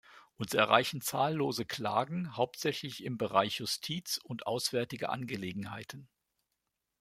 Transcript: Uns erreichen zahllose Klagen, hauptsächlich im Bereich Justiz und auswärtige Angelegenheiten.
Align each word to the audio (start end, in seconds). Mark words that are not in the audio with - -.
Uns 0.35 0.55
erreichen 0.55 0.99
zahllose 1.01 1.63
Klagen, 1.63 2.35
hauptsächlich 2.35 3.03
im 3.03 3.19
Bereich 3.19 3.57
Justiz 3.59 4.17
und 4.17 4.47
auswärtige 4.47 5.09
Angelegenheiten. 5.09 6.09